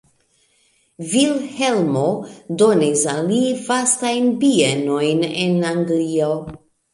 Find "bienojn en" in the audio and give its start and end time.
4.45-5.55